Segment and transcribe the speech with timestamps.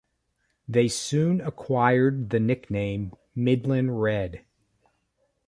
[0.67, 4.43] They soon acquired the nickname Midland Red.